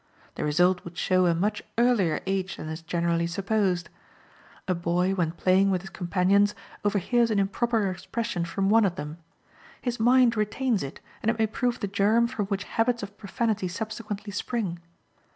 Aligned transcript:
The 0.33 0.43
result 0.43 0.83
would 0.83 0.97
show 0.97 1.27
a 1.27 1.35
much 1.35 1.61
earlier 1.77 2.21
age 2.25 2.55
than 2.55 2.69
is 2.69 2.81
generally 2.81 3.27
supposed. 3.27 3.89
A 4.67 4.73
boy, 4.73 5.13
when 5.13 5.31
playing 5.31 5.69
with 5.69 5.81
his 5.81 5.91
companions, 5.91 6.55
overhears 6.83 7.29
an 7.29 7.37
improper 7.37 7.87
expression 7.91 8.43
from 8.43 8.67
one 8.71 8.83
of 8.83 8.95
them. 8.95 9.19
His 9.79 9.99
mind 9.99 10.35
retains 10.35 10.81
it, 10.81 11.01
and 11.21 11.29
it 11.29 11.37
may 11.37 11.45
prove 11.45 11.81
the 11.81 11.87
germ 11.87 12.25
from 12.27 12.47
which 12.47 12.63
habits 12.63 13.03
of 13.03 13.15
profanity 13.15 13.67
subsequently 13.67 14.31
spring. 14.31 14.79